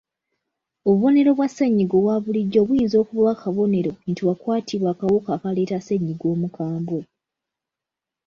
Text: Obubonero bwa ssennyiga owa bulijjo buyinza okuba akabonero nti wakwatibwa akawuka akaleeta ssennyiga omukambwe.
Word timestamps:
Obubonero 0.89 1.29
bwa 1.37 1.47
ssennyiga 1.51 1.95
owa 2.01 2.15
bulijjo 2.23 2.59
buyinza 2.67 2.95
okuba 3.03 3.27
akabonero 3.35 3.91
nti 4.09 4.21
wakwatibwa 4.27 4.89
akawuka 4.93 5.29
akaleeta 5.37 5.77
ssennyiga 5.79 6.25
omukambwe. 6.33 7.01